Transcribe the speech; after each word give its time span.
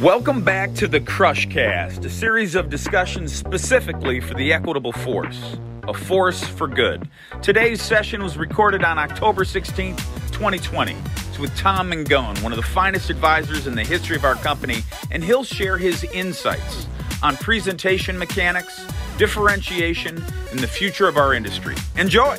Welcome 0.00 0.42
back 0.42 0.72
to 0.76 0.88
the 0.88 0.98
Crushcast, 0.98 2.06
a 2.06 2.08
series 2.08 2.54
of 2.54 2.70
discussions 2.70 3.34
specifically 3.34 4.18
for 4.18 4.32
the 4.32 4.50
equitable 4.50 4.92
force, 4.92 5.58
a 5.86 5.92
force 5.92 6.42
for 6.42 6.66
good. 6.66 7.06
Today's 7.42 7.82
session 7.82 8.22
was 8.22 8.38
recorded 8.38 8.82
on 8.82 8.98
October 8.98 9.44
16th, 9.44 9.98
2020. 10.32 10.96
It's 11.28 11.38
with 11.38 11.54
Tom 11.54 11.90
Mangone, 11.90 12.42
one 12.42 12.50
of 12.50 12.56
the 12.56 12.62
finest 12.62 13.10
advisors 13.10 13.66
in 13.66 13.74
the 13.74 13.84
history 13.84 14.16
of 14.16 14.24
our 14.24 14.36
company, 14.36 14.78
and 15.10 15.22
he'll 15.22 15.44
share 15.44 15.76
his 15.76 16.02
insights 16.04 16.86
on 17.22 17.36
presentation 17.36 18.18
mechanics, 18.18 18.86
differentiation, 19.18 20.24
and 20.50 20.60
the 20.60 20.66
future 20.66 21.08
of 21.08 21.18
our 21.18 21.34
industry. 21.34 21.74
Enjoy! 21.98 22.38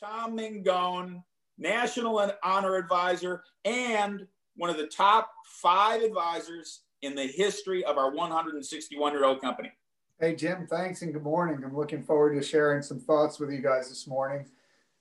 Tom 0.00 0.36
Mangone, 0.36 1.22
National 1.56 2.18
and 2.18 2.34
Honor 2.42 2.74
Advisor, 2.74 3.44
and 3.64 4.26
one 4.56 4.70
of 4.70 4.76
the 4.76 4.86
top 4.86 5.30
five 5.44 6.02
advisors 6.02 6.80
in 7.02 7.14
the 7.14 7.26
history 7.26 7.84
of 7.84 7.98
our 7.98 8.10
161 8.10 9.12
year 9.12 9.24
old 9.24 9.40
company. 9.40 9.70
Hey, 10.18 10.34
Jim, 10.34 10.66
thanks 10.68 11.02
and 11.02 11.12
good 11.12 11.22
morning. 11.22 11.62
I'm 11.62 11.76
looking 11.76 12.02
forward 12.02 12.34
to 12.34 12.42
sharing 12.42 12.82
some 12.82 12.98
thoughts 12.98 13.38
with 13.38 13.50
you 13.50 13.60
guys 13.60 13.88
this 13.88 14.06
morning. 14.06 14.46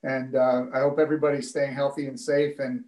And 0.04 0.36
uh, 0.36 0.66
I 0.74 0.80
hope 0.80 1.00
everybody's 1.00 1.50
staying 1.50 1.74
healthy 1.74 2.08
and 2.08 2.20
safe 2.20 2.60
and 2.60 2.84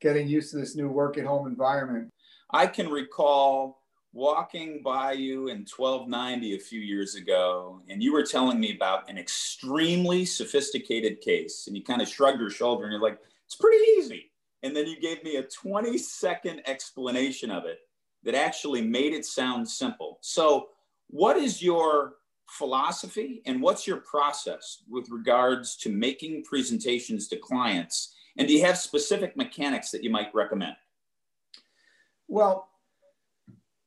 getting 0.00 0.28
used 0.28 0.50
to 0.50 0.58
this 0.58 0.76
new 0.76 0.88
work 0.88 1.16
at 1.16 1.24
home 1.24 1.46
environment. 1.46 2.12
I 2.50 2.66
can 2.66 2.90
recall 2.90 3.80
walking 4.12 4.82
by 4.82 5.12
you 5.12 5.48
in 5.48 5.64
1290 5.64 6.54
a 6.54 6.58
few 6.58 6.80
years 6.80 7.14
ago, 7.14 7.80
and 7.88 8.02
you 8.02 8.12
were 8.12 8.24
telling 8.24 8.60
me 8.60 8.74
about 8.74 9.08
an 9.08 9.16
extremely 9.16 10.24
sophisticated 10.24 11.20
case. 11.20 11.66
And 11.66 11.76
you 11.76 11.82
kind 11.82 12.02
of 12.02 12.08
shrugged 12.08 12.40
your 12.40 12.50
shoulder 12.50 12.84
and 12.84 12.92
you're 12.92 13.00
like, 13.00 13.18
it's 13.46 13.56
pretty 13.56 13.82
easy 13.98 14.29
and 14.62 14.76
then 14.76 14.86
you 14.86 15.00
gave 15.00 15.22
me 15.24 15.36
a 15.36 15.42
20 15.42 15.96
second 15.98 16.62
explanation 16.66 17.50
of 17.50 17.64
it 17.64 17.78
that 18.22 18.34
actually 18.34 18.82
made 18.82 19.12
it 19.12 19.24
sound 19.24 19.68
simple. 19.68 20.18
So, 20.20 20.68
what 21.08 21.36
is 21.36 21.62
your 21.62 22.14
philosophy 22.48 23.42
and 23.46 23.62
what's 23.62 23.86
your 23.86 23.98
process 23.98 24.82
with 24.88 25.08
regards 25.10 25.76
to 25.76 25.88
making 25.88 26.44
presentations 26.44 27.28
to 27.28 27.36
clients? 27.36 28.14
And 28.38 28.46
do 28.46 28.54
you 28.54 28.64
have 28.64 28.78
specific 28.78 29.36
mechanics 29.36 29.90
that 29.90 30.04
you 30.04 30.10
might 30.10 30.34
recommend? 30.34 30.76
Well, 32.28 32.68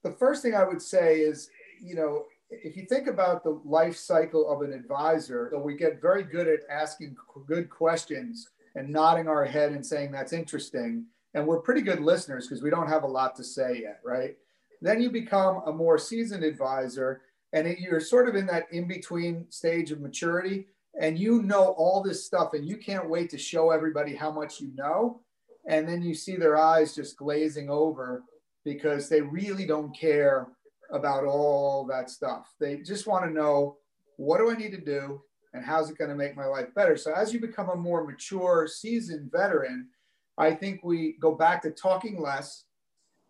the 0.04 0.12
first 0.12 0.42
thing 0.42 0.54
I 0.54 0.66
would 0.66 0.82
say 0.82 1.22
is, 1.22 1.50
you 1.82 1.96
know, 1.96 2.26
if 2.50 2.76
you 2.76 2.86
think 2.86 3.08
about 3.08 3.44
the 3.44 3.62
life 3.64 3.96
cycle 3.96 4.50
of 4.52 4.62
an 4.62 4.74
advisor, 4.74 5.52
we 5.58 5.76
get 5.76 6.02
very 6.02 6.24
good 6.24 6.48
at 6.48 6.60
asking 6.70 7.16
good 7.48 7.70
questions 7.70 8.50
and 8.76 8.90
nodding 8.90 9.28
our 9.28 9.46
head 9.46 9.72
and 9.72 9.86
saying 9.86 10.12
that's 10.12 10.34
interesting. 10.34 11.06
And 11.34 11.48
we're 11.48 11.62
pretty 11.62 11.82
good 11.82 12.00
listeners 12.00 12.48
because 12.48 12.64
we 12.64 12.70
don't 12.70 12.88
have 12.90 13.04
a 13.04 13.08
lot 13.08 13.36
to 13.36 13.44
say 13.44 13.82
yet, 13.82 14.00
right? 14.04 14.36
Then 14.82 15.02
you 15.02 15.10
become 15.10 15.62
a 15.66 15.72
more 15.72 15.98
seasoned 15.98 16.44
advisor 16.44 17.22
and 17.54 17.68
it, 17.68 17.80
you're 17.80 18.00
sort 18.00 18.28
of 18.28 18.36
in 18.36 18.46
that 18.48 18.66
in 18.72 18.88
between 18.88 19.46
stage 19.50 19.92
of 19.92 20.02
maturity 20.02 20.68
and 21.00 21.18
you 21.18 21.42
know 21.42 21.74
all 21.78 22.04
this 22.04 22.26
stuff 22.26 22.54
and 22.54 22.68
you 22.68 22.78
can't 22.78 23.10
wait 23.10 23.30
to 23.30 23.38
show 23.38 23.72
everybody 23.72 24.16
how 24.16 24.32
much 24.32 24.60
you 24.60 24.72
know. 24.76 25.22
And 25.68 25.88
then 25.88 26.02
you 26.02 26.14
see 26.14 26.36
their 26.36 26.58
eyes 26.58 26.94
just 26.94 27.18
glazing 27.18 27.70
over 27.70 28.24
because 28.66 29.08
they 29.08 29.22
really 29.22 29.66
don't 29.66 29.98
care 29.98 30.48
about 30.92 31.26
all 31.26 31.86
that 31.86 32.10
stuff. 32.10 32.54
They 32.60 32.78
just 32.78 33.08
want 33.08 33.26
to 33.26 33.32
know 33.32 33.78
what 34.18 34.38
do 34.38 34.52
I 34.52 34.56
need 34.56 34.72
to 34.72 34.82
do? 34.82 35.22
And 35.54 35.64
how's 35.64 35.90
it 35.90 35.98
going 35.98 36.09
to 36.09 36.16
make 36.16 36.36
my 36.36 36.46
life 36.46 36.73
better? 36.73 36.98
So 36.98 37.14
as 37.14 37.34
you 37.34 37.40
become 37.40 37.70
a 37.70 37.76
more 37.76 38.04
mature, 38.04 38.68
seasoned 38.68 39.32
veteran, 39.32 39.90
I 40.38 40.52
think 40.52 40.82
we 40.84 41.16
go 41.20 41.36
back 41.36 41.62
to 41.62 41.72
talking 41.72 42.20
less, 42.20 42.66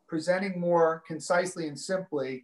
presenting 0.08 0.60
more 0.60 1.04
concisely 1.06 1.68
and 1.68 1.78
simply. 1.80 2.44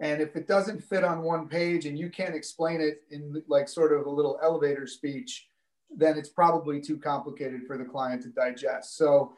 And 0.00 0.22
if 0.22 0.36
it 0.36 0.46
doesn't 0.46 0.82
fit 0.82 1.04
on 1.04 1.22
one 1.22 1.48
page 1.48 1.84
and 1.84 1.98
you 1.98 2.08
can't 2.08 2.34
explain 2.34 2.80
it 2.80 3.02
in 3.10 3.42
like 3.48 3.68
sort 3.68 3.92
of 3.92 4.06
a 4.06 4.10
little 4.10 4.38
elevator 4.42 4.86
speech, 4.86 5.48
then 5.94 6.16
it's 6.16 6.28
probably 6.28 6.80
too 6.80 6.96
complicated 6.98 7.66
for 7.66 7.76
the 7.76 7.84
client 7.84 8.22
to 8.22 8.28
digest. 8.28 8.96
So 8.96 9.32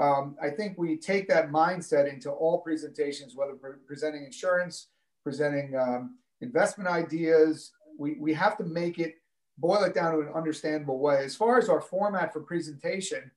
um, 0.00 0.36
I 0.42 0.50
think 0.50 0.76
we 0.78 0.96
take 0.96 1.28
that 1.28 1.50
mindset 1.50 2.12
into 2.12 2.30
all 2.30 2.58
presentations, 2.58 3.34
whether 3.34 3.54
presenting 3.86 4.24
insurance, 4.24 4.88
presenting 5.22 5.76
um, 5.76 6.16
investment 6.40 6.88
ideas. 6.88 7.72
We, 7.98 8.16
we 8.18 8.34
have 8.34 8.56
to 8.58 8.64
make 8.64 8.98
it 8.98 9.14
boil 9.58 9.84
it 9.84 9.94
down 9.94 10.12
to 10.12 10.20
an 10.20 10.32
understandable 10.34 10.98
way. 10.98 11.24
As 11.24 11.36
far 11.36 11.58
as 11.58 11.68
our 11.68 11.80
format 11.80 12.32
for 12.32 12.40
presentation, 12.40 13.30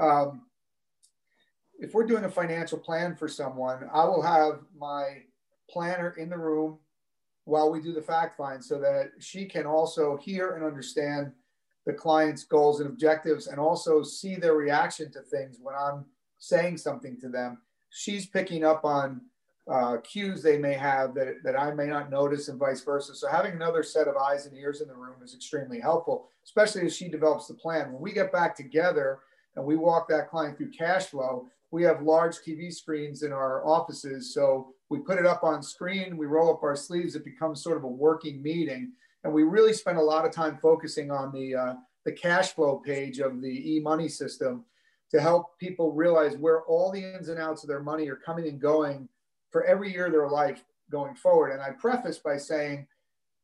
um, 0.00 0.42
if 1.78 1.94
we're 1.94 2.06
doing 2.06 2.24
a 2.24 2.30
financial 2.30 2.78
plan 2.78 3.16
for 3.16 3.28
someone, 3.28 3.88
I 3.92 4.04
will 4.04 4.22
have 4.22 4.60
my 4.78 5.22
planner 5.68 6.14
in 6.18 6.28
the 6.28 6.38
room 6.38 6.78
while 7.44 7.70
we 7.70 7.80
do 7.80 7.92
the 7.92 8.02
fact 8.02 8.36
find 8.36 8.64
so 8.64 8.78
that 8.80 9.10
she 9.18 9.44
can 9.44 9.66
also 9.66 10.16
hear 10.16 10.54
and 10.54 10.64
understand 10.64 11.32
the 11.86 11.92
client's 11.92 12.44
goals 12.44 12.80
and 12.80 12.88
objectives 12.88 13.48
and 13.48 13.58
also 13.58 14.02
see 14.02 14.36
their 14.36 14.54
reaction 14.54 15.12
to 15.12 15.20
things 15.20 15.58
when 15.60 15.74
I'm 15.74 16.06
saying 16.38 16.78
something 16.78 17.18
to 17.20 17.28
them. 17.28 17.58
She's 17.90 18.26
picking 18.26 18.64
up 18.64 18.84
on 18.84 19.20
uh, 19.70 19.96
cues 19.98 20.42
they 20.42 20.58
may 20.58 20.74
have 20.74 21.14
that, 21.14 21.36
that 21.42 21.58
I 21.58 21.72
may 21.72 21.86
not 21.86 22.10
notice 22.10 22.48
and 22.48 22.58
vice 22.58 22.82
versa. 22.82 23.14
So 23.14 23.28
having 23.28 23.52
another 23.52 23.82
set 23.82 24.08
of 24.08 24.16
eyes 24.16 24.46
and 24.46 24.56
ears 24.56 24.80
in 24.80 24.88
the 24.88 24.94
room 24.94 25.16
is 25.22 25.34
extremely 25.34 25.80
helpful, 25.80 26.28
especially 26.44 26.84
as 26.84 26.94
she 26.94 27.08
develops 27.08 27.46
the 27.46 27.54
plan. 27.54 27.92
When 27.92 28.02
we 28.02 28.12
get 28.12 28.32
back 28.32 28.54
together 28.54 29.20
and 29.56 29.64
we 29.64 29.76
walk 29.76 30.08
that 30.08 30.28
client 30.28 30.58
through 30.58 30.70
cash 30.70 31.06
flow, 31.06 31.46
we 31.70 31.82
have 31.82 32.02
large 32.02 32.36
TV 32.36 32.72
screens 32.72 33.22
in 33.22 33.32
our 33.32 33.66
offices. 33.66 34.34
So 34.34 34.68
we 34.90 34.98
put 34.98 35.18
it 35.18 35.26
up 35.26 35.42
on 35.42 35.62
screen, 35.62 36.16
we 36.16 36.26
roll 36.26 36.52
up 36.52 36.62
our 36.62 36.76
sleeves, 36.76 37.16
it 37.16 37.24
becomes 37.24 37.62
sort 37.62 37.78
of 37.78 37.84
a 37.84 37.88
working 37.88 38.42
meeting. 38.42 38.92
And 39.24 39.32
we 39.32 39.44
really 39.44 39.72
spend 39.72 39.96
a 39.96 40.02
lot 40.02 40.26
of 40.26 40.32
time 40.32 40.58
focusing 40.60 41.10
on 41.10 41.32
the, 41.32 41.54
uh, 41.54 41.74
the 42.04 42.12
cash 42.12 42.52
flow 42.52 42.76
page 42.84 43.18
of 43.18 43.40
the 43.40 43.76
e-money 43.76 44.08
system 44.08 44.64
to 45.10 45.20
help 45.20 45.58
people 45.58 45.92
realize 45.92 46.36
where 46.36 46.62
all 46.62 46.92
the 46.92 47.02
ins 47.02 47.28
and 47.28 47.40
outs 47.40 47.64
of 47.64 47.68
their 47.68 47.82
money 47.82 48.08
are 48.08 48.16
coming 48.16 48.46
and 48.46 48.60
going 48.60 49.08
for 49.54 49.62
every 49.66 49.92
year 49.92 50.06
of 50.06 50.12
their 50.12 50.28
life 50.28 50.64
going 50.90 51.14
forward. 51.14 51.52
And 51.52 51.62
I 51.62 51.70
preface 51.70 52.18
by 52.18 52.36
saying 52.36 52.88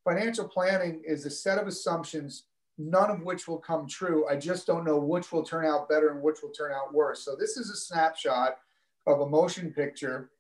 financial 0.03 0.49
planning 0.49 1.01
is 1.07 1.25
a 1.25 1.31
set 1.31 1.57
of 1.57 1.69
assumptions, 1.69 2.47
none 2.79 3.13
of 3.13 3.23
which 3.23 3.47
will 3.47 3.59
come 3.59 3.87
true. 3.87 4.27
I 4.29 4.35
just 4.35 4.67
don't 4.67 4.85
know 4.85 4.99
which 4.99 5.31
will 5.31 5.45
turn 5.45 5.65
out 5.65 5.89
better 5.89 6.09
and 6.09 6.21
which 6.21 6.39
will 6.43 6.51
turn 6.51 6.73
out 6.73 6.93
worse. 6.93 7.25
So 7.25 7.37
this 7.39 7.57
is 7.57 7.71
a 7.71 7.77
snapshot 7.77 8.59
of 9.07 9.21
a 9.21 9.29
motion 9.29 9.73
picture. 9.73 10.31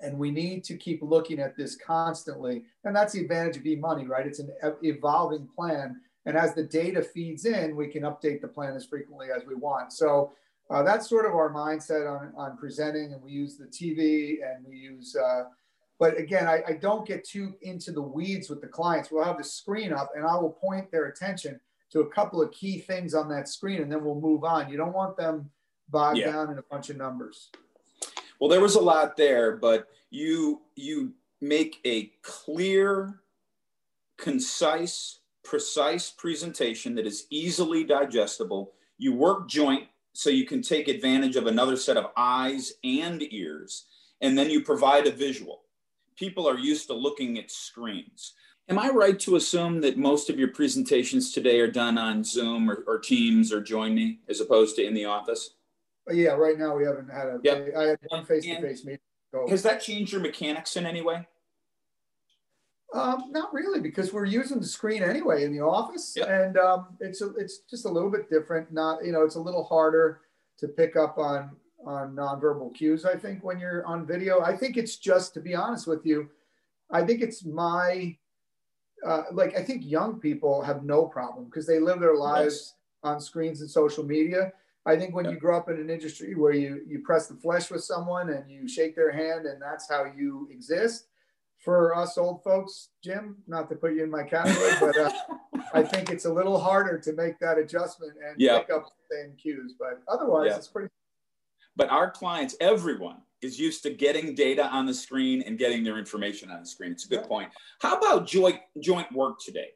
And 0.00 0.16
we 0.16 0.30
need 0.30 0.62
to 0.62 0.76
keep 0.76 1.02
looking 1.02 1.40
at 1.40 1.56
this 1.56 1.74
constantly. 1.74 2.62
And 2.84 2.94
that's 2.94 3.14
the 3.14 3.22
advantage 3.22 3.56
of 3.56 3.66
e-money, 3.66 4.06
right? 4.06 4.24
It's 4.24 4.38
an 4.38 4.52
evolving 4.84 5.48
plan. 5.52 6.00
And 6.26 6.36
as 6.36 6.54
the 6.54 6.62
data 6.62 7.02
feeds 7.02 7.44
in, 7.44 7.74
we 7.74 7.88
can 7.88 8.04
update 8.04 8.40
the 8.40 8.46
plan 8.46 8.76
as 8.76 8.86
frequently 8.86 9.30
as 9.36 9.44
we 9.44 9.56
want. 9.56 9.92
So 9.92 10.30
uh, 10.70 10.82
that's 10.82 11.08
sort 11.08 11.24
of 11.26 11.32
our 11.32 11.52
mindset 11.52 12.08
on, 12.08 12.32
on 12.36 12.56
presenting 12.56 13.12
and 13.12 13.22
we 13.22 13.30
use 13.30 13.56
the 13.56 13.66
tv 13.66 14.36
and 14.44 14.64
we 14.66 14.76
use 14.76 15.16
uh, 15.16 15.44
but 15.98 16.18
again 16.18 16.46
I, 16.46 16.62
I, 16.66 16.72
don't 16.74 17.06
get 17.06 17.24
too 17.24 17.54
into 17.62 17.92
the 17.92 18.02
weeds 18.02 18.48
with 18.48 18.60
the 18.60 18.66
clients. 18.66 19.10
We'll 19.10 19.24
have 19.24 19.38
the 19.38 19.44
screen 19.44 19.92
up 19.92 20.10
and 20.14 20.26
i 20.26 20.34
will 20.34 20.50
point 20.50 20.90
their 20.90 21.06
attention 21.06 21.60
to 21.90 22.00
a 22.00 22.10
couple 22.10 22.42
of 22.42 22.52
key 22.52 22.78
things 22.78 23.14
on 23.14 23.28
that 23.30 23.48
screen 23.48 23.82
and 23.82 23.90
then 23.90 24.04
we'll 24.04 24.20
move 24.20 24.44
on. 24.44 24.70
You 24.70 24.76
don't 24.76 24.92
want 24.92 25.16
them 25.16 25.50
bogged 25.88 26.18
yeah. 26.18 26.32
down 26.32 26.50
in 26.50 26.58
a 26.58 26.62
bunch 26.62 26.90
of 26.90 26.96
numbers. 26.96 27.50
Well 28.40 28.50
there 28.50 28.60
was 28.60 28.74
a 28.74 28.80
lot 28.80 29.16
there 29.16 29.56
but 29.56 29.88
you 30.10 30.62
you 30.76 31.12
make 31.40 31.80
a 31.84 32.12
clear 32.22 33.20
concise 34.16 35.20
precise 35.44 36.10
presentation 36.10 36.94
that 36.94 37.06
is 37.06 37.26
easily 37.30 37.84
digestible. 37.84 38.72
You 38.98 39.14
work 39.14 39.48
joint 39.48 39.84
so 40.18 40.30
you 40.30 40.44
can 40.44 40.60
take 40.60 40.88
advantage 40.88 41.36
of 41.36 41.46
another 41.46 41.76
set 41.76 41.96
of 41.96 42.06
eyes 42.16 42.72
and 42.82 43.22
ears, 43.32 43.86
and 44.20 44.36
then 44.36 44.50
you 44.50 44.64
provide 44.64 45.06
a 45.06 45.12
visual. 45.12 45.60
People 46.16 46.48
are 46.48 46.58
used 46.58 46.88
to 46.88 46.92
looking 46.92 47.38
at 47.38 47.52
screens. 47.52 48.34
Am 48.68 48.80
I 48.80 48.88
right 48.88 49.16
to 49.20 49.36
assume 49.36 49.80
that 49.82 49.96
most 49.96 50.28
of 50.28 50.36
your 50.36 50.48
presentations 50.48 51.32
today 51.32 51.60
are 51.60 51.70
done 51.70 51.96
on 51.98 52.24
Zoom 52.24 52.68
or, 52.68 52.82
or 52.88 52.98
Teams 52.98 53.52
or 53.52 53.60
Join 53.60 53.94
Me 53.94 54.18
as 54.28 54.40
opposed 54.40 54.74
to 54.74 54.84
in 54.84 54.92
the 54.92 55.04
office? 55.04 55.50
Uh, 56.10 56.14
yeah, 56.14 56.30
right 56.30 56.58
now 56.58 56.74
we 56.74 56.84
haven't 56.84 57.12
had 57.12 57.28
a. 57.28 57.38
Yep. 57.44 57.76
I 57.76 57.82
had 57.84 57.98
one 58.08 58.24
face 58.24 58.42
to 58.42 58.60
face 58.60 58.84
meeting. 58.84 58.98
So. 59.32 59.46
Has 59.48 59.62
that 59.62 59.80
changed 59.80 60.10
your 60.10 60.20
mechanics 60.20 60.74
in 60.74 60.84
any 60.84 61.00
way? 61.00 61.28
Um, 62.94 63.24
not 63.30 63.52
really, 63.52 63.80
because 63.80 64.12
we're 64.14 64.24
using 64.24 64.60
the 64.60 64.66
screen 64.66 65.02
anyway 65.02 65.44
in 65.44 65.52
the 65.52 65.60
office, 65.60 66.14
yep. 66.16 66.28
and 66.28 66.56
um, 66.56 66.86
it's 67.00 67.20
a, 67.20 67.34
it's 67.34 67.58
just 67.70 67.84
a 67.84 67.88
little 67.88 68.10
bit 68.10 68.30
different. 68.30 68.72
Not 68.72 69.04
you 69.04 69.12
know, 69.12 69.22
it's 69.22 69.34
a 69.34 69.40
little 69.40 69.64
harder 69.64 70.22
to 70.58 70.68
pick 70.68 70.96
up 70.96 71.18
on 71.18 71.50
on 71.84 72.14
nonverbal 72.14 72.74
cues. 72.74 73.04
I 73.04 73.16
think 73.16 73.44
when 73.44 73.58
you're 73.58 73.84
on 73.86 74.06
video, 74.06 74.40
I 74.40 74.56
think 74.56 74.76
it's 74.76 74.96
just 74.96 75.34
to 75.34 75.40
be 75.40 75.54
honest 75.54 75.86
with 75.86 76.04
you, 76.06 76.30
I 76.90 77.04
think 77.04 77.20
it's 77.20 77.44
my 77.44 78.16
uh, 79.06 79.24
like 79.32 79.54
I 79.56 79.62
think 79.62 79.84
young 79.84 80.18
people 80.18 80.62
have 80.62 80.82
no 80.82 81.04
problem 81.04 81.44
because 81.44 81.66
they 81.66 81.78
live 81.78 82.00
their 82.00 82.16
lives 82.16 82.54
yes. 82.54 82.74
on 83.02 83.20
screens 83.20 83.60
and 83.60 83.70
social 83.70 84.04
media. 84.04 84.52
I 84.86 84.96
think 84.96 85.14
when 85.14 85.28
you 85.30 85.36
grow 85.36 85.58
up 85.58 85.68
in 85.68 85.76
an 85.76 85.90
industry 85.90 86.34
where 86.34 86.54
you 86.54 86.80
you 86.86 87.00
press 87.00 87.26
the 87.26 87.34
flesh 87.34 87.70
with 87.70 87.84
someone 87.84 88.30
and 88.30 88.50
you 88.50 88.66
shake 88.66 88.96
their 88.96 89.12
hand 89.12 89.44
and 89.44 89.60
that's 89.60 89.88
how 89.90 90.06
you 90.16 90.48
exist, 90.50 91.08
for 91.58 91.94
us 91.96 92.16
old 92.16 92.42
folks, 92.42 92.90
Jim, 93.02 93.36
not 93.46 93.68
to 93.68 93.76
put 93.76 93.94
you 93.94 94.04
in 94.04 94.10
my 94.10 94.22
category, 94.22 94.72
but 94.80 94.96
uh, 94.96 95.10
I 95.74 95.82
think 95.82 96.10
it's 96.10 96.24
a 96.24 96.32
little 96.32 96.58
harder 96.58 96.98
to 96.98 97.12
make 97.12 97.38
that 97.40 97.58
adjustment 97.58 98.12
and 98.24 98.40
yep. 98.40 98.66
pick 98.66 98.76
up 98.76 98.86
the 98.86 99.16
same 99.16 99.34
cues. 99.36 99.74
But 99.78 100.02
otherwise, 100.08 100.48
yep. 100.48 100.58
it's 100.58 100.68
pretty. 100.68 100.88
But 101.76 101.90
our 101.90 102.10
clients, 102.10 102.56
everyone 102.60 103.18
is 103.42 103.58
used 103.58 103.82
to 103.84 103.90
getting 103.90 104.34
data 104.34 104.66
on 104.66 104.86
the 104.86 104.94
screen 104.94 105.42
and 105.42 105.58
getting 105.58 105.84
their 105.84 105.98
information 105.98 106.50
on 106.50 106.60
the 106.60 106.66
screen. 106.66 106.92
It's 106.92 107.06
a 107.06 107.08
good 107.08 107.24
point. 107.24 107.50
How 107.80 107.96
about 107.96 108.26
joint 108.26 108.60
joint 108.80 109.10
work 109.12 109.38
today? 109.40 109.70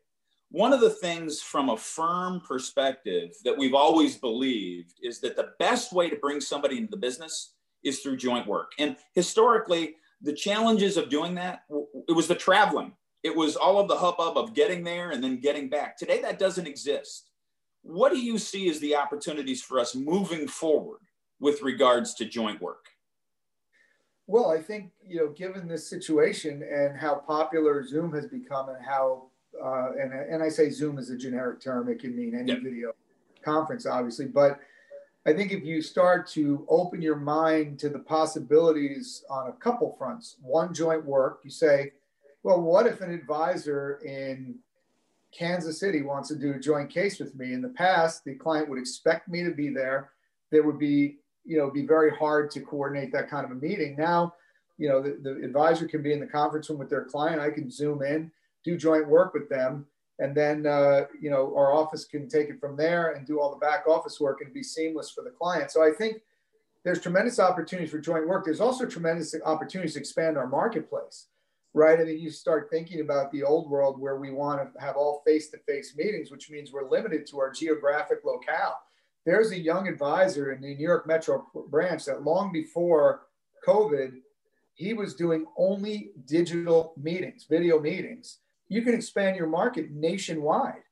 One 0.51 0.73
of 0.73 0.81
the 0.81 0.91
things 0.91 1.41
from 1.41 1.71
a 1.71 1.77
firm 1.77 2.43
perspective 2.47 3.31
that 3.45 3.57
we've 3.57 3.75
always 3.75 4.19
believed 4.19 4.95
is 5.03 5.19
that 5.21 5.35
the 5.35 5.53
best 5.59 5.93
way 5.93 6.11
to 6.11 6.17
bring 6.17 6.41
somebody 6.41 6.77
into 6.77 6.91
the 6.91 6.97
business 6.97 7.55
is 7.83 8.01
through 8.01 8.19
joint 8.19 8.47
work. 8.47 8.73
And 8.79 8.97
historically, 9.15 9.95
the 10.23 10.33
challenges 10.33 10.97
of 10.97 11.09
doing 11.09 11.35
that, 11.35 11.65
it 12.09 12.13
was 12.13 12.29
the 12.29 12.35
traveling. 12.35 12.93
It 13.23 13.35
was 13.35 13.57
all 13.57 13.79
of 13.79 13.89
the 13.89 13.97
hubbub 13.97 14.37
of 14.37 14.55
getting 14.55 14.83
there 14.83 15.11
and 15.11 15.23
then 15.23 15.41
getting 15.41 15.69
back. 15.69 15.97
Today, 15.97 16.21
that 16.23 16.39
doesn't 16.39 16.67
exist. 16.67 17.31
What 17.83 18.13
do 18.13 18.19
you 18.19 18.39
see 18.39 18.69
as 18.69 18.81
the 18.81 18.97
opportunities 18.97 19.63
for 19.63 19.79
us 19.79 19.95
moving 19.95 20.47
forward 20.47 21.01
with 21.41 21.63
regards 21.63 22.15
to 22.15 22.25
joint 22.25 22.61
work? 22.61 22.87
Well, 24.29 24.51
I 24.51 24.63
think, 24.63 24.93
you 25.07 25.17
know, 25.19 25.29
given 25.29 25.67
this 25.67 25.89
situation 25.89 26.63
and 26.63 26.97
how 26.97 27.17
popular 27.17 27.85
Zoom 27.85 28.13
has 28.15 28.27
become 28.27 28.69
and 28.69 28.85
how, 28.85 29.25
uh, 29.63 29.91
and, 30.01 30.13
and 30.13 30.43
I 30.43 30.49
say 30.49 30.71
Zoom 30.71 30.99
is 30.99 31.11
a 31.11 31.17
generic 31.17 31.61
term, 31.61 31.89
it 31.89 32.01
can 32.01 32.17
mean 32.17 32.35
any 32.35 32.53
yep. 32.53 32.63
video 32.63 32.93
conference, 33.45 33.85
obviously, 33.85 34.27
but 34.27 34.61
I 35.25 35.33
think 35.33 35.53
if 35.53 35.65
you 35.65 35.83
start 35.83 36.27
to 36.31 36.67
open 36.69 37.01
your 37.01 37.17
mind 37.17 37.79
to 37.81 37.89
the 37.89 38.01
possibilities 38.01 39.25
on 39.31 39.49
a 39.49 39.53
couple 39.53 39.95
fronts, 39.97 40.37
one 40.43 40.75
joint 40.75 41.05
work, 41.05 41.41
you 41.45 41.51
say, 41.51 41.93
well, 42.43 42.61
what 42.61 42.87
if 42.87 43.01
an 43.01 43.13
advisor 43.13 44.01
in 44.05 44.57
Kansas 45.37 45.79
City 45.79 46.03
wants 46.03 46.29
to 46.29 46.37
do 46.37 46.53
a 46.53 46.59
joint 46.59 46.91
case 46.91 47.21
with 47.21 47.37
me? 47.37 47.53
In 47.53 47.63
the 47.63 47.69
past, 47.69 48.25
the 48.25 48.35
client 48.35 48.69
would 48.69 48.81
expect 48.81 49.29
me 49.29 49.45
to 49.45 49.53
be 49.53 49.69
there. 49.69 50.11
There 50.51 50.65
would 50.65 50.79
be 50.79 51.19
you 51.45 51.59
know, 51.59 51.71
be 51.71 51.87
very 51.87 52.11
hard 52.11 52.51
to 52.53 52.61
coordinate 52.61 53.13
that 53.13 53.29
kind 53.29 53.45
of 53.45 53.51
a 53.51 53.55
meeting. 53.55 53.97
Now, 53.97 54.35
you 54.79 54.89
know, 54.89 55.03
the, 55.03 55.19
the 55.23 55.45
advisor 55.45 55.87
can 55.87 56.03
be 56.03 56.13
in 56.13 56.21
the 56.21 56.27
conference 56.27 56.71
room 56.71 56.79
with 56.79 56.91
their 56.91 57.05
client. 57.05 57.41
I 57.41 57.51
can 57.51 57.71
zoom 57.71 58.03
in, 58.03 58.31
do 58.65 58.77
joint 58.77 59.09
work 59.09 59.35
with 59.35 59.49
them, 59.49 59.87
and 60.19 60.37
then 60.37 60.67
uh, 60.67 61.07
you 61.21 61.31
know 61.31 61.55
our 61.57 61.73
office 61.73 62.05
can 62.05 62.29
take 62.29 62.49
it 62.49 62.61
from 62.61 62.77
there 62.77 63.13
and 63.13 63.27
do 63.27 63.41
all 63.41 63.51
the 63.51 63.59
back 63.65 63.85
office 63.89 64.21
work 64.21 64.39
and 64.43 64.53
be 64.53 64.63
seamless 64.63 65.11
for 65.11 65.23
the 65.25 65.31
client. 65.31 65.71
So 65.71 65.83
I 65.83 65.91
think 65.93 66.23
there's 66.85 67.01
tremendous 67.01 67.39
opportunities 67.39 67.91
for 67.91 67.99
joint 67.99 68.27
work. 68.27 68.45
There's 68.45 68.61
also 68.61 68.87
tremendous 68.87 69.35
opportunities 69.45 69.95
to 69.95 70.01
expand 70.01 70.37
our 70.37 70.49
marketplace, 70.49 71.29
right? 71.75 71.99
I 71.99 72.05
mean, 72.05 72.19
you 72.19 72.31
start 72.31 72.69
thinking 72.71 73.01
about 73.01 73.31
the 73.31 73.45
old 73.45 73.71
world 73.71 74.01
where 74.01 74.17
we 74.17 74.31
want 74.31 74.61
to 74.61 74.81
have 74.81 74.97
all 74.97 75.23
face-to-face 75.25 75.95
meetings, 75.97 76.33
which 76.33 76.51
means 76.51 76.73
we're 76.73 76.91
limited 76.91 77.25
to 77.29 77.39
our 77.39 77.53
geographic 77.53 78.19
locale 78.25 78.77
there's 79.25 79.53
a 79.53 79.59
young 79.59 79.89
advisor 79.89 80.53
in 80.53 80.61
the 80.61 80.75
New 80.75 80.87
York 80.87 81.07
Metro 81.07 81.47
branch 81.69 82.05
that 82.07 82.25
long 82.25 82.53
before 82.53 83.23
COVID, 83.67 84.15
he 84.75 84.95
was 84.95 85.15
doing 85.15 85.47
only 85.57 86.11
digital 86.27 86.95
meetings, 86.97 87.47
video 87.49 87.79
meetings. 87.79 88.39
You 88.73 88.83
can 88.83 88.95
expand 88.95 89.37
your 89.37 89.47
market 89.47 89.91
nationwide. 89.91 90.83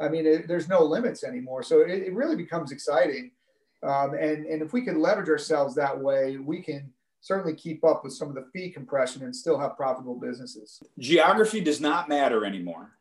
I 0.00 0.08
mean, 0.08 0.26
it, 0.26 0.48
there's 0.48 0.68
no 0.68 0.82
limits 0.82 1.24
anymore. 1.24 1.62
So 1.62 1.80
it, 1.80 1.90
it 1.90 2.14
really 2.14 2.36
becomes 2.36 2.72
exciting. 2.72 3.30
Um, 3.82 4.14
and, 4.14 4.46
and 4.46 4.62
if 4.62 4.72
we 4.72 4.82
can 4.82 5.00
leverage 5.00 5.28
ourselves 5.28 5.74
that 5.76 5.98
way, 5.98 6.36
we 6.38 6.62
can 6.62 6.92
certainly 7.20 7.54
keep 7.54 7.84
up 7.84 8.04
with 8.04 8.12
some 8.12 8.28
of 8.28 8.34
the 8.34 8.46
fee 8.52 8.70
compression 8.70 9.22
and 9.22 9.34
still 9.34 9.58
have 9.58 9.76
profitable 9.76 10.18
businesses. 10.18 10.82
Geography 10.98 11.60
does 11.60 11.80
not 11.80 12.08
matter 12.08 12.44
anymore 12.44 12.96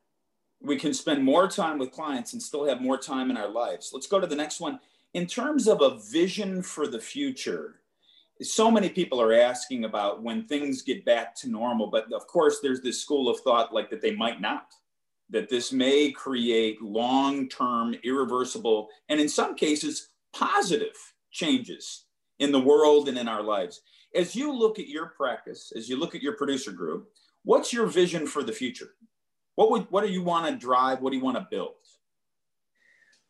we 0.66 0.78
can 0.78 0.94
spend 0.94 1.24
more 1.24 1.48
time 1.48 1.78
with 1.78 1.92
clients 1.92 2.34
and 2.34 2.42
still 2.42 2.66
have 2.66 2.82
more 2.82 2.98
time 2.98 3.30
in 3.30 3.38
our 3.38 3.48
lives. 3.50 3.92
Let's 3.94 4.08
go 4.08 4.20
to 4.20 4.28
the 4.28 4.36
next 4.36 4.60
one. 4.60 4.80
In 5.14 5.28
terms 5.28 5.68
of 5.68 5.82
a 5.82 5.98
vision 5.98 6.62
for 6.62 6.88
the 6.88 7.00
future, 7.00 7.82
so 8.42 8.70
many 8.70 8.90
people 8.90 9.22
are 9.22 9.34
asking 9.34 9.86
about 9.86 10.22
when 10.22 10.46
things 10.46 10.82
get 10.82 11.06
back 11.06 11.36
to 11.38 11.50
normal, 11.50 11.88
but 11.88 12.12
of 12.12 12.28
course, 12.28 12.60
there's 12.62 12.82
this 12.82 13.02
school 13.02 13.30
of 13.30 13.40
thought 13.40 13.74
like 13.74 13.90
that 13.90 14.02
they 14.02 14.16
might 14.16 14.42
not, 14.42 14.74
that 15.30 15.50
this 15.50 15.72
may 15.72 16.12
create 16.12 16.82
long 16.82 17.48
term, 17.48 17.96
irreversible, 18.04 18.90
and 19.10 19.20
in 19.20 19.30
some 19.30 19.56
cases, 19.56 20.10
positive 20.34 20.96
changes 21.32 22.06
in 22.40 22.52
the 22.52 22.60
world 22.60 23.08
and 23.08 23.18
in 23.18 23.28
our 23.28 23.42
lives. 23.42 23.82
As 24.14 24.36
you 24.36 24.54
look 24.54 24.80
at 24.80 24.90
your 24.90 25.08
practice, 25.08 25.72
as 25.76 25.90
you 25.90 25.98
look 25.98 26.16
at 26.16 26.22
your 26.22 26.36
producer 26.36 26.72
group, 26.72 27.10
what's 27.44 27.72
your 27.72 27.86
vision 27.86 28.28
for 28.28 28.44
the 28.44 28.52
future? 28.52 28.96
What 29.56 29.72
would 29.72 29.88
what 29.90 30.06
do 30.06 30.12
you 30.12 30.24
want 30.24 30.48
to 30.48 30.58
drive? 30.58 31.02
What 31.02 31.12
do 31.12 31.18
you 31.18 31.24
want 31.24 31.38
to 31.38 31.48
build? 31.50 31.76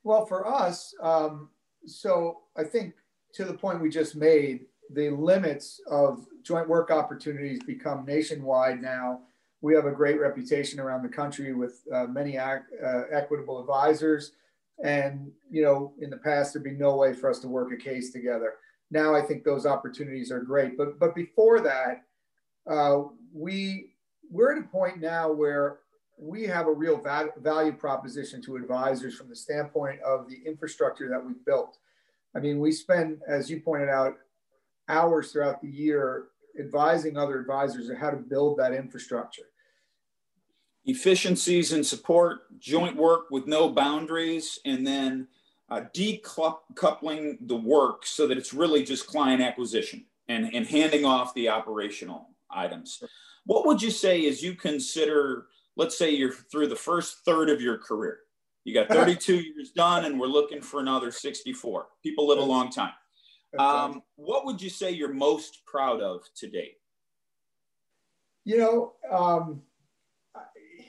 Well, 0.04 0.26
for 0.26 0.48
us, 0.48 0.94
um, 1.02 1.50
so 1.86 2.42
I 2.56 2.64
think 2.64 2.94
to 3.34 3.46
the 3.46 3.54
point 3.54 3.82
we 3.82 3.90
just 3.90 4.16
made, 4.16 4.66
the 4.94 5.10
limits 5.10 5.82
of 5.90 6.26
joint 6.44 6.70
work 6.70 6.92
opportunities 6.92 7.62
become 7.64 8.06
nationwide 8.06 8.82
now. 8.82 9.22
We 9.62 9.74
have 9.76 9.86
a 9.86 9.92
great 9.92 10.20
reputation 10.20 10.80
around 10.80 11.04
the 11.04 11.10
country 11.10 11.54
with 11.54 11.82
uh, 11.92 12.06
many 12.06 12.38
ac- 12.38 12.66
uh, 12.84 13.04
equitable 13.12 13.60
advisors. 13.60 14.34
And, 14.84 15.32
you 15.50 15.64
know, 15.64 15.94
in 16.00 16.10
the 16.10 16.18
past, 16.18 16.54
there'd 16.54 16.64
be 16.64 16.72
no 16.72 16.96
way 16.96 17.14
for 17.14 17.30
us 17.30 17.40
to 17.40 17.48
work 17.48 17.72
a 17.72 17.78
case 17.78 18.12
together. 18.12 18.56
Now 18.92 19.16
I 19.16 19.22
think 19.22 19.44
those 19.44 19.66
opportunities 19.66 20.32
are 20.32 20.42
great. 20.42 20.78
But, 20.78 21.00
but 21.00 21.16
before 21.16 21.62
that, 21.62 22.04
uh, 22.70 23.04
we, 23.34 23.92
we're 24.30 24.52
at 24.56 24.64
a 24.64 24.68
point 24.68 25.00
now 25.00 25.32
where 25.32 25.80
we 26.18 26.44
have 26.44 26.68
a 26.68 26.72
real 26.72 27.02
value 27.42 27.74
proposition 27.74 28.42
to 28.44 28.56
advisors 28.56 29.16
from 29.16 29.30
the 29.30 29.36
standpoint 29.36 30.00
of 30.02 30.30
the 30.30 30.42
infrastructure 30.46 31.10
that 31.10 31.24
we've 31.26 31.44
built. 31.46 31.78
I 32.36 32.40
mean, 32.40 32.60
we 32.60 32.72
spend, 32.72 33.22
as 33.28 33.50
you 33.50 33.62
pointed 33.62 33.90
out, 33.90 34.18
hours 34.90 35.32
throughout 35.32 35.62
the 35.62 35.70
year 35.70 36.28
advising 36.60 37.18
other 37.18 37.40
advisors 37.40 37.90
on 37.90 37.96
how 37.96 38.10
to 38.10 38.18
build 38.18 38.58
that 38.58 38.74
infrastructure. 38.74 39.44
Efficiencies 40.86 41.74
and 41.74 41.86
support, 41.86 42.60
joint 42.60 42.96
work 42.96 43.32
with 43.32 43.48
no 43.48 43.70
boundaries, 43.70 44.60
and 44.66 44.86
then 44.86 45.28
uh, 45.70 45.82
decoupling 45.94 47.38
the 47.42 47.56
work 47.56 48.06
so 48.06 48.28
that 48.28 48.38
it's 48.38 48.54
really 48.54 48.84
just 48.84 49.08
client 49.08 49.42
acquisition 49.42 50.06
and, 50.30 50.54
and 50.54 50.68
handing 50.68 51.04
off 51.04 51.34
the 51.34 51.50
operational 51.50 52.30
items. 52.52 53.04
What 53.46 53.66
would 53.66 53.82
you 53.82 53.92
say 53.92 54.28
as 54.28 54.44
you 54.44 54.54
consider 54.54 55.48
let's 55.76 55.98
say 55.98 56.10
you're 56.10 56.32
through 56.32 56.68
the 56.68 56.76
first 56.76 57.20
third 57.26 57.50
of 57.50 57.62
your 57.62 57.78
career. 57.78 58.20
You 58.64 58.74
got 58.74 58.88
32 58.90 59.36
years 59.36 59.72
done, 59.72 60.06
and 60.06 60.20
we're 60.20 60.28
looking 60.28 60.62
for 60.62 60.80
another 60.80 61.12
64. 61.12 61.88
People 62.04 62.28
live 62.28 62.40
a 62.40 62.44
long 62.44 62.72
time. 62.72 62.94
Um, 63.60 64.04
what 64.16 64.46
would 64.46 64.62
you 64.62 64.70
say 64.70 64.92
you're 64.92 65.14
most 65.14 65.66
proud 65.66 66.02
of 66.02 66.22
to 66.36 66.48
date? 66.48 66.78
You 68.44 68.58
know, 68.60 68.94
um, 69.12 69.62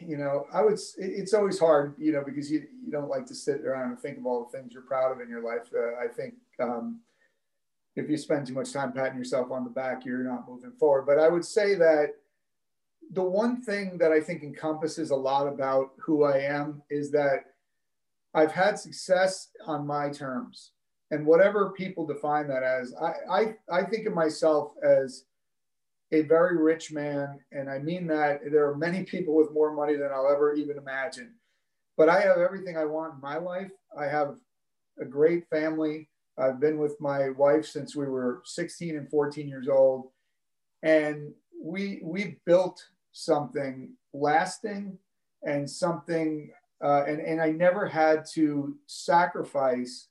you 0.00 0.16
know, 0.16 0.46
I 0.52 0.62
would. 0.62 0.78
It's 0.99 1.35
always 1.35 1.58
hard, 1.58 1.94
you 1.99 2.12
know, 2.12 2.23
because 2.25 2.50
you 2.50 2.66
you 2.85 2.90
don't 2.90 3.08
like 3.08 3.26
to 3.26 3.35
sit 3.35 3.62
around 3.62 3.90
and 3.90 3.99
think 3.99 4.18
of 4.18 4.26
all 4.26 4.44
the 4.44 4.56
things 4.56 4.73
you're 4.73 4.82
proud 4.82 5.12
of 5.12 5.20
in 5.20 5.28
your 5.28 5.42
life. 5.42 5.68
Uh, 5.75 6.02
I 6.02 6.08
think 6.08 6.35
um, 6.61 7.00
if 7.96 8.11
you 8.11 8.16
spend 8.16 8.46
too 8.46 8.54
much 8.54 8.73
time 8.73 8.92
patting 8.92 9.18
yourself 9.18 9.50
on 9.50 9.64
the 9.64 9.70
back, 9.70 10.04
you're 10.04 10.25
not 10.25 10.49
moving 10.49 10.73
forward. 10.73 11.06
But 11.06 11.18
I 11.18 11.28
would 11.28 11.44
say 11.44 11.75
that 11.76 12.14
the 13.12 13.23
one 13.23 13.62
thing 13.62 13.99
that 13.99 14.12
I 14.12 14.20
think 14.20 14.42
encompasses 14.42 15.11
a 15.11 15.16
lot 15.16 15.46
about 15.46 15.92
who 15.99 16.25
I 16.25 16.38
am 16.38 16.82
is 16.90 17.11
that 17.12 17.44
I've 18.35 18.52
had 18.52 18.78
success 18.78 19.49
on 19.66 19.87
my 19.87 20.11
terms. 20.11 20.73
And 21.10 21.25
whatever 21.25 21.70
people 21.70 22.06
define 22.06 22.48
that 22.48 22.62
as, 22.62 22.94
I, 23.00 23.12
I, 23.30 23.54
I 23.70 23.84
think 23.84 24.06
of 24.06 24.14
myself 24.14 24.72
as 24.82 25.25
a 26.12 26.22
very 26.22 26.56
rich 26.56 26.92
man. 26.92 27.40
And 27.52 27.70
I 27.70 27.78
mean 27.78 28.06
that 28.08 28.40
there 28.50 28.68
are 28.68 28.76
many 28.76 29.04
people 29.12 29.34
with 29.34 29.52
more 29.52 29.72
money 29.72 29.94
than 29.94 30.10
I'll 30.12 30.30
ever 30.30 30.54
even 30.54 30.78
imagine. 30.78 31.34
But 31.96 32.08
I 32.08 32.20
have 32.20 32.38
everything 32.38 32.76
I 32.76 32.84
want 32.84 33.14
in 33.14 33.20
my 33.20 33.38
life. 33.38 33.70
I 33.98 34.06
have 34.06 34.36
a 35.00 35.04
great 35.04 35.48
family. 35.48 36.08
I've 36.38 36.60
been 36.60 36.78
with 36.78 37.00
my 37.00 37.30
wife 37.30 37.66
since 37.66 37.96
we 37.96 38.06
were 38.06 38.42
16 38.44 38.96
and 38.96 39.08
14 39.08 39.48
years 39.48 39.68
old. 39.68 40.10
And 40.82 41.32
we 41.58 42.00
we 42.02 42.36
built 42.44 42.84
something 43.12 43.94
lasting 44.12 44.98
and 45.42 45.68
something 45.68 46.50
uh, 46.84 47.04
and, 47.06 47.20
and 47.20 47.40
I 47.40 47.50
never 47.50 47.86
had 47.86 48.26
to 48.34 48.76
sacrifice 48.86 50.08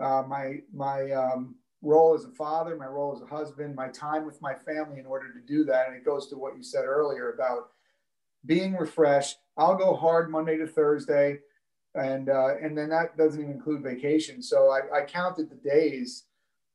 uh, 0.00 0.22
my 0.26 0.60
my 0.72 1.10
um, 1.12 1.56
role 1.82 2.14
as 2.14 2.24
a 2.24 2.30
father, 2.30 2.76
my 2.76 2.86
role 2.86 3.14
as 3.14 3.22
a 3.22 3.26
husband, 3.26 3.74
my 3.74 3.88
time 3.88 4.24
with 4.24 4.40
my 4.40 4.54
family 4.54 4.98
in 4.98 5.06
order 5.06 5.32
to 5.32 5.40
do 5.46 5.64
that. 5.64 5.86
And 5.88 5.96
it 5.96 6.04
goes 6.04 6.28
to 6.28 6.36
what 6.36 6.56
you 6.56 6.62
said 6.62 6.84
earlier 6.84 7.32
about 7.32 7.68
being 8.46 8.74
refreshed. 8.74 9.38
I'll 9.56 9.76
go 9.76 9.94
hard 9.94 10.30
Monday 10.30 10.56
to 10.58 10.66
Thursday. 10.66 11.40
and 11.94 12.28
uh, 12.28 12.56
and 12.60 12.76
then 12.76 12.88
that 12.88 13.16
doesn't 13.16 13.40
even 13.40 13.52
include 13.52 13.82
vacation. 13.82 14.42
So 14.42 14.70
I, 14.70 15.00
I 15.00 15.04
counted 15.04 15.50
the 15.50 15.56
days 15.68 16.24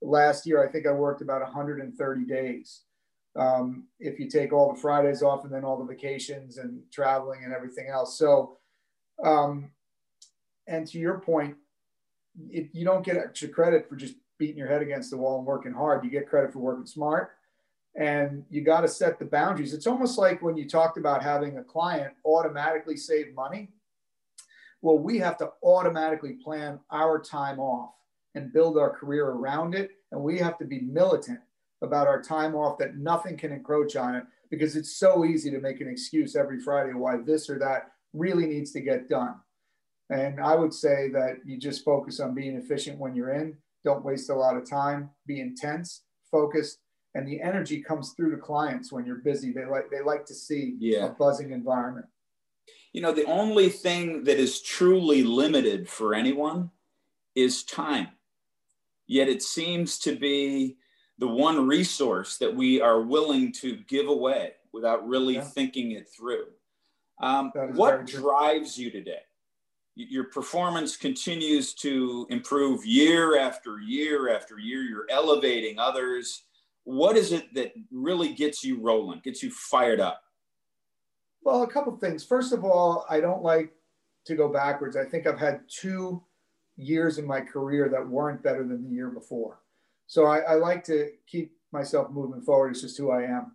last 0.02 0.46
year. 0.46 0.66
I 0.66 0.72
think 0.72 0.88
I 0.88 0.92
worked 0.92 1.22
about 1.22 1.42
130 1.42 2.26
days. 2.26 2.84
Um, 3.36 3.88
if 4.00 4.20
you 4.20 4.30
take 4.30 4.54
all 4.54 4.74
the 4.74 4.80
Fridays 4.80 5.22
off 5.22 5.44
and 5.44 5.54
then 5.54 5.64
all 5.64 5.78
the 5.78 5.86
vacations 5.86 6.58
and 6.58 6.82
traveling 6.92 7.44
and 7.44 7.54
everything 7.54 7.88
else. 7.88 8.18
So, 8.18 8.58
um, 9.24 9.72
and 10.68 10.88
to 10.88 10.98
your 10.98 11.20
point, 11.20 11.56
it, 12.52 12.70
you 12.74 12.86
don't 12.86 13.06
get 13.06 13.18
extra 13.18 13.48
credit 13.50 13.88
for 13.88 13.96
just 13.96 14.16
beating 14.38 14.58
your 14.58 14.68
head 14.68 14.82
against 14.82 15.12
the 15.12 15.18
wall 15.18 15.38
and 15.38 15.46
working 15.46 15.74
hard. 15.74 16.04
You 16.04 16.10
get 16.10 16.30
credit 16.30 16.54
for 16.54 16.60
working 16.60 16.86
smart 16.86 17.32
and 17.96 18.46
you 18.50 18.62
got 18.62 18.82
to 18.82 18.88
set 18.88 19.20
the 19.20 19.26
boundaries. 19.26 19.74
It's 19.74 19.88
almost 19.88 20.18
like 20.18 20.42
when 20.42 20.58
you 20.58 20.68
talked 20.68 20.98
about 20.98 21.22
having 21.24 21.58
a 21.58 21.64
client 21.64 22.14
automatically 22.26 22.96
save 22.96 23.34
money. 23.34 23.70
Well, 24.82 24.98
we 24.98 25.20
have 25.20 25.38
to 25.40 25.52
automatically 25.64 26.34
plan 26.34 26.80
our 26.90 27.20
time 27.20 27.60
off 27.60 27.92
and 28.36 28.54
build 28.54 28.78
our 28.78 28.90
career 28.90 29.28
around 29.28 29.76
it. 29.76 29.92
And 30.12 30.22
we 30.22 30.40
have 30.40 30.58
to 30.60 30.66
be 30.66 30.80
militant 30.82 31.40
about 31.82 32.08
our 32.08 32.22
time 32.22 32.56
off 32.56 32.78
that 32.78 32.98
nothing 32.98 33.38
can 33.38 33.52
encroach 33.52 33.96
on 33.96 34.16
it 34.16 34.24
because 34.50 34.76
it's 34.76 34.96
so 34.96 35.26
easy 35.26 35.52
to 35.52 35.60
make 35.60 35.82
an 35.82 35.88
excuse 35.88 36.36
every 36.36 36.60
Friday 36.60 36.94
why 36.94 37.18
this 37.18 37.50
or 37.50 37.60
that 37.60 37.92
really 38.14 38.46
needs 38.46 38.72
to 38.72 38.82
get 38.82 39.10
done. 39.10 39.36
And 40.10 40.40
I 40.40 40.56
would 40.56 40.74
say 40.74 41.10
that 41.10 41.38
you 41.46 41.58
just 41.58 41.86
focus 41.86 42.20
on 42.20 42.34
being 42.34 42.56
efficient 42.56 43.00
when 43.00 43.16
you're 43.16 43.34
in, 43.34 43.56
don't 43.84 44.04
waste 44.04 44.30
a 44.30 44.36
lot 44.36 44.58
of 44.58 44.68
time, 44.68 45.10
be 45.28 45.40
intense, 45.40 46.04
focused, 46.32 46.80
and 47.16 47.28
the 47.28 47.42
energy 47.42 47.82
comes 47.82 48.14
through 48.14 48.32
to 48.32 48.38
clients 48.38 48.92
when 48.92 49.06
you're 49.06 49.18
busy. 49.18 49.52
They 49.52 49.66
like 49.66 49.90
they 49.90 50.02
like 50.02 50.26
to 50.28 50.34
see 50.34 50.76
yeah. 50.80 51.06
a 51.06 51.10
buzzing 51.10 51.52
environment. 51.52 52.06
You 52.94 53.02
know, 53.02 53.12
the 53.12 53.26
only 53.26 53.70
thing 53.70 54.24
that 54.24 54.38
is 54.38 54.62
truly 54.62 55.24
limited 55.24 55.88
for 55.88 56.14
anyone 56.14 56.72
is 57.36 57.64
time. 57.64 58.10
Yet 59.08 59.28
it 59.28 59.42
seems 59.42 59.98
to 60.00 60.16
be 60.16 60.78
the 61.18 61.28
one 61.28 61.68
resource 61.68 62.38
that 62.38 62.56
we 62.56 62.80
are 62.82 63.02
willing 63.02 63.52
to 63.54 63.78
give 63.88 64.08
away 64.08 64.54
without 64.72 65.08
really 65.08 65.36
yeah. 65.36 65.42
thinking 65.42 65.92
it 65.92 66.08
through. 66.16 66.46
Um, 67.22 67.52
what 67.74 68.06
drives 68.06 68.78
you 68.78 68.92
today? 68.92 69.22
Your 70.02 70.26
performance 70.26 70.96
continues 70.96 71.74
to 71.76 72.26
improve 72.30 72.86
year 72.86 73.38
after 73.38 73.80
year 73.80 74.34
after 74.34 74.58
year. 74.58 74.82
You're 74.82 75.08
elevating 75.10 75.78
others 75.78 76.44
what 76.90 77.16
is 77.16 77.32
it 77.32 77.54
that 77.54 77.72
really 77.92 78.34
gets 78.34 78.64
you 78.64 78.80
rolling, 78.80 79.22
gets 79.24 79.44
you 79.44 79.52
fired 79.52 80.00
up? 80.00 80.24
Well, 81.44 81.62
a 81.62 81.72
couple 81.72 81.96
things. 81.98 82.26
First 82.26 82.52
of 82.52 82.66
all, 82.66 83.06
I 83.08 83.20
don't 83.20 83.44
like 83.44 83.72
to 84.26 84.36
go 84.36 84.52
backwards. 84.52 84.98
I 84.98 85.06
think 85.06 85.28
I've 85.28 85.40
had 85.40 85.62
two 85.68 86.24
years 86.78 87.20
in 87.20 87.28
my 87.28 87.42
career 87.42 87.90
that 87.90 88.08
weren't 88.08 88.42
better 88.42 88.64
than 88.64 88.84
the 88.84 88.90
year 88.90 89.10
before. 89.10 89.60
So 90.08 90.26
I, 90.26 90.40
I 90.40 90.54
like 90.56 90.84
to 90.86 91.12
keep 91.28 91.52
myself 91.72 92.10
moving 92.10 92.42
forward. 92.42 92.72
It's 92.72 92.82
just 92.82 92.98
who 92.98 93.12
I 93.12 93.24
am. 93.24 93.52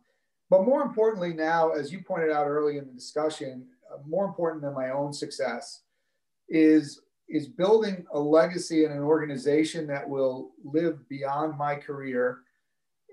But 0.48 0.64
more 0.64 0.82
importantly, 0.82 1.32
now, 1.32 1.70
as 1.70 1.90
you 1.90 2.02
pointed 2.02 2.30
out 2.30 2.46
early 2.46 2.78
in 2.78 2.86
the 2.86 2.92
discussion, 2.92 3.66
uh, 3.92 3.98
more 4.06 4.26
important 4.26 4.62
than 4.62 4.74
my 4.74 4.90
own 4.90 5.12
success 5.12 5.80
is 6.48 7.00
is 7.28 7.48
building 7.48 8.04
a 8.12 8.18
legacy 8.18 8.84
in 8.84 8.92
an 8.92 9.00
organization 9.00 9.86
that 9.86 10.08
will 10.08 10.50
live 10.62 11.08
beyond 11.08 11.56
my 11.56 11.74
career 11.74 12.40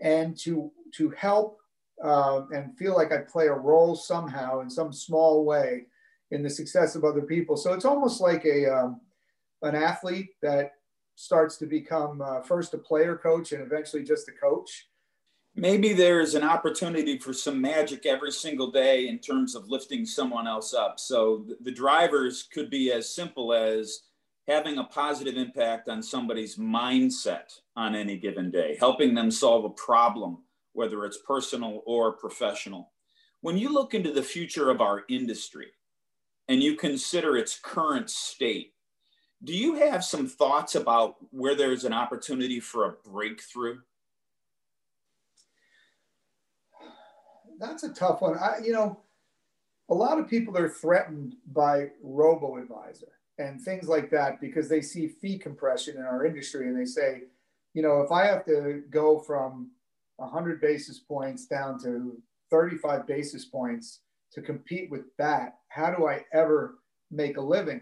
and 0.02 0.38
to 0.38 0.72
to 0.94 1.10
help 1.12 1.60
uh, 2.04 2.42
and 2.54 2.78
feel 2.78 2.96
like 2.96 3.12
I 3.12 3.20
play 3.20 3.48
a 3.48 3.54
role 3.54 3.96
somehow 3.96 4.62
in 4.62 4.70
some 4.70 4.92
small 4.92 5.46
way 5.46 5.86
in 6.32 6.42
the 6.42 6.50
success 6.50 6.96
of 6.96 7.04
other 7.04 7.22
people. 7.22 7.56
So 7.56 7.74
it's 7.74 7.86
almost 7.86 8.22
like 8.22 8.46
a 8.46 8.66
um, 8.66 9.02
an 9.62 9.76
athlete 9.76 10.32
that 10.42 10.74
starts 11.16 11.58
to 11.58 11.66
become 11.66 12.22
uh, 12.22 12.42
first 12.42 12.74
a 12.74 12.78
player 12.78 13.16
coach 13.16 13.52
and 13.52 13.62
eventually 13.62 14.04
just 14.04 14.30
a 14.30 14.32
coach. 14.32 14.88
Maybe 15.55 15.91
there's 15.91 16.34
an 16.34 16.43
opportunity 16.43 17.17
for 17.17 17.34
some 17.34 17.60
magic 17.60 18.05
every 18.05 18.31
single 18.31 18.72
day 18.72 19.10
in 19.10 19.20
terms 19.20 19.53
of 19.53 19.70
lifting 19.70 20.05
someone 20.05 20.48
else 20.48 20.74
up. 20.74 21.00
So 21.00 21.46
the 21.62 21.72
drivers 21.72 22.43
could 22.43 22.70
be 22.70 22.91
as 22.93 23.13
simple 23.13 23.53
as 23.53 24.03
having 24.48 24.77
a 24.77 24.86
positive 24.86 25.36
impact 25.36 25.89
on 25.89 26.01
somebody's 26.01 26.55
mindset 26.55 27.60
on 27.75 27.96
any 27.96 28.17
given 28.17 28.50
day, 28.50 28.77
helping 28.79 29.13
them 29.13 29.29
solve 29.29 29.65
a 29.65 29.70
problem, 29.70 30.39
whether 30.74 31.05
it's 31.05 31.20
personal 31.27 31.84
or 31.86 32.13
professional. 32.13 32.91
When 33.41 33.58
you 33.58 33.74
look 33.74 33.93
into 33.93 34.12
the 34.13 34.24
future 34.24 34.70
of 34.70 34.81
our 34.81 35.03
industry 35.10 35.67
and 36.48 36.63
you 36.63 36.75
consider 36.75 37.36
its 37.38 37.60
current 37.60 38.10
state, 38.10 38.74
do 39.43 39.53
you 39.53 39.75
have 39.75 40.03
some 40.03 40.27
thoughts 40.27 40.75
about 40.75 41.15
where 41.31 41.55
there's 41.55 41.84
an 41.84 41.93
opportunity 41.93 42.60
for 42.60 42.86
a 42.86 43.10
breakthrough? 43.10 43.79
That's 47.62 47.84
a 47.84 47.94
tough 47.94 48.22
one. 48.22 48.38
I, 48.38 48.58
you 48.63 48.74
know, 48.74 49.00
a 49.89 49.94
lot 49.94 50.20
of 50.20 50.27
people 50.27 50.58
are 50.58 50.68
threatened 50.68 51.36
by 51.53 51.89
robo 52.03 52.58
advisor 52.58 53.12
and 53.38 53.62
things 53.62 53.88
like 53.88 54.10
that 54.10 54.41
because 54.41 54.68
they 54.68 54.82
see 54.82 55.08
fee 55.08 55.38
compression 55.38 55.98
in 55.98 56.03
our 56.03 56.25
industry 56.25 56.68
and 56.68 56.80
they 56.80 56.86
say, 56.86 57.24
you 57.75 57.84
know, 57.84 58.01
if 58.01 58.12
I 58.12 58.25
have 58.25 58.44
to 58.46 58.82
go 58.89 59.20
from 59.20 59.70
100 60.18 60.60
basis 60.60 61.00
points 61.00 61.46
down 61.46 61.80
to 61.84 62.18
35 62.50 63.06
basis 63.06 63.46
points 63.46 64.00
to 64.34 64.41
compete 64.41 64.89
with 64.89 65.06
that, 65.18 65.60
how 65.68 65.94
do 65.94 66.08
I 66.08 66.25
ever 66.34 66.80
make 67.12 67.38
a 67.38 67.41
living? 67.41 67.82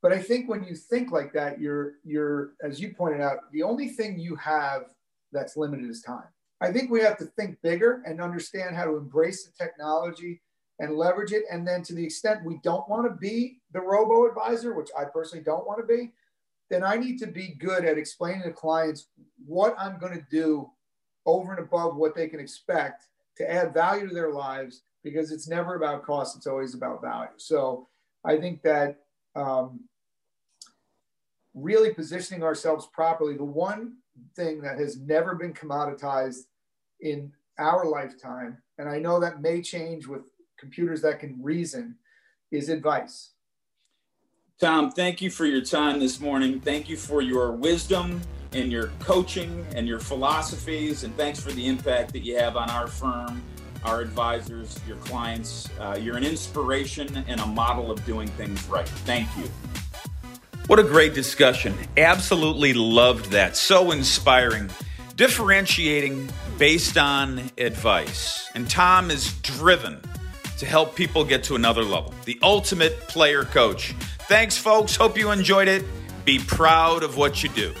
But 0.00 0.12
I 0.12 0.20
think 0.20 0.48
when 0.48 0.64
you 0.64 0.74
think 0.74 1.10
like 1.10 1.32
that, 1.34 1.60
you're 1.60 1.94
you're 2.04 2.52
as 2.62 2.80
you 2.80 2.94
pointed 2.94 3.20
out, 3.20 3.52
the 3.52 3.64
only 3.64 3.88
thing 3.88 4.18
you 4.18 4.36
have 4.36 4.84
that's 5.32 5.56
limited 5.56 5.90
is 5.90 6.02
time. 6.02 6.28
I 6.60 6.72
think 6.72 6.90
we 6.90 7.00
have 7.00 7.18
to 7.18 7.24
think 7.24 7.60
bigger 7.62 8.02
and 8.04 8.20
understand 8.20 8.74
how 8.74 8.84
to 8.84 8.96
embrace 8.96 9.44
the 9.44 9.52
technology 9.52 10.40
and 10.80 10.96
leverage 10.96 11.32
it. 11.32 11.44
And 11.50 11.66
then 11.66 11.82
to 11.84 11.94
the 11.94 12.04
extent 12.04 12.44
we 12.44 12.60
don't 12.62 12.88
want 12.88 13.06
to 13.06 13.16
be 13.16 13.60
the 13.72 13.80
robo 13.80 14.26
advisor, 14.28 14.74
which 14.74 14.90
I 14.98 15.04
personally 15.04 15.44
don't 15.44 15.66
want 15.66 15.80
to 15.80 15.86
be, 15.86 16.12
then 16.70 16.84
I 16.84 16.96
need 16.96 17.18
to 17.20 17.26
be 17.26 17.56
good 17.58 17.84
at 17.84 17.98
explaining 17.98 18.42
to 18.42 18.52
clients 18.52 19.08
what 19.46 19.74
I'm 19.78 19.98
going 19.98 20.14
to 20.14 20.26
do 20.30 20.70
over 21.26 21.52
and 21.52 21.64
above 21.64 21.96
what 21.96 22.14
they 22.14 22.28
can 22.28 22.40
expect 22.40 23.04
to 23.36 23.50
add 23.50 23.72
value 23.72 24.08
to 24.08 24.14
their 24.14 24.32
lives 24.32 24.82
because 25.04 25.30
it's 25.30 25.48
never 25.48 25.76
about 25.76 26.04
cost, 26.04 26.36
it's 26.36 26.46
always 26.46 26.74
about 26.74 27.00
value. 27.00 27.30
So 27.36 27.88
I 28.24 28.36
think 28.36 28.62
that 28.62 28.98
um, 29.36 29.80
really 31.54 31.94
positioning 31.94 32.42
ourselves 32.42 32.88
properly, 32.92 33.36
the 33.36 33.44
one 33.44 33.94
thing 34.34 34.60
that 34.62 34.78
has 34.78 34.98
never 34.98 35.34
been 35.34 35.52
commoditized 35.52 36.46
in 37.00 37.32
our 37.58 37.84
lifetime, 37.84 38.58
and 38.78 38.88
I 38.88 38.98
know 38.98 39.20
that 39.20 39.42
may 39.42 39.62
change 39.62 40.06
with 40.06 40.22
computers 40.58 41.02
that 41.02 41.20
can 41.20 41.38
reason 41.42 41.96
is 42.50 42.68
advice. 42.68 43.30
Tom, 44.60 44.90
thank 44.90 45.20
you 45.20 45.30
for 45.30 45.46
your 45.46 45.60
time 45.60 46.00
this 46.00 46.20
morning. 46.20 46.60
Thank 46.60 46.88
you 46.88 46.96
for 46.96 47.22
your 47.22 47.52
wisdom 47.52 48.20
and 48.52 48.72
your 48.72 48.88
coaching 48.98 49.64
and 49.74 49.86
your 49.86 50.00
philosophies. 50.00 51.04
And 51.04 51.16
thanks 51.16 51.38
for 51.40 51.52
the 51.52 51.66
impact 51.66 52.12
that 52.14 52.24
you 52.24 52.36
have 52.38 52.56
on 52.56 52.68
our 52.70 52.88
firm, 52.88 53.40
our 53.84 54.00
advisors, 54.00 54.80
your 54.86 54.96
clients. 54.96 55.68
Uh, 55.78 55.96
you're 56.00 56.16
an 56.16 56.24
inspiration 56.24 57.24
and 57.28 57.40
a 57.40 57.46
model 57.46 57.90
of 57.90 58.04
doing 58.04 58.26
things 58.28 58.64
right. 58.66 58.88
Thank 58.88 59.28
you. 59.36 59.44
What 60.68 60.78
a 60.78 60.82
great 60.82 61.14
discussion. 61.14 61.74
Absolutely 61.96 62.74
loved 62.74 63.30
that. 63.30 63.56
So 63.56 63.90
inspiring. 63.90 64.68
Differentiating 65.16 66.28
based 66.58 66.98
on 66.98 67.50
advice. 67.56 68.50
And 68.54 68.68
Tom 68.68 69.10
is 69.10 69.32
driven 69.40 69.98
to 70.58 70.66
help 70.66 70.94
people 70.94 71.24
get 71.24 71.42
to 71.44 71.54
another 71.54 71.82
level. 71.82 72.12
The 72.26 72.38
ultimate 72.42 73.00
player 73.08 73.44
coach. 73.44 73.92
Thanks, 74.28 74.58
folks. 74.58 74.94
Hope 74.94 75.16
you 75.16 75.30
enjoyed 75.30 75.68
it. 75.68 75.86
Be 76.26 76.38
proud 76.38 77.02
of 77.02 77.16
what 77.16 77.42
you 77.42 77.48
do. 77.48 77.72